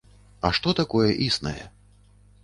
[0.47, 1.63] А што такое існае?